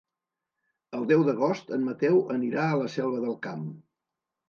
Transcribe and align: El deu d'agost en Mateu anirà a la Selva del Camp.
El 0.99 1.05
deu 1.11 1.27
d'agost 1.27 1.71
en 1.79 1.87
Mateu 1.91 2.19
anirà 2.39 2.67
a 2.73 2.83
la 2.83 2.91
Selva 2.99 3.25
del 3.29 3.41
Camp. 3.49 3.73